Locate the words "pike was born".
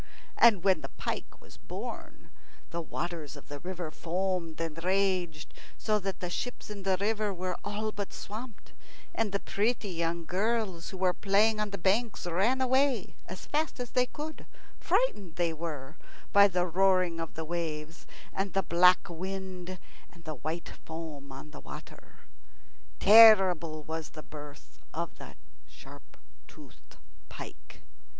0.89-2.31